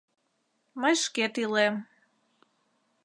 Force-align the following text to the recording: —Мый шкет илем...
—Мый 0.81 0.95
шкет 1.03 1.33
илем... 1.43 1.75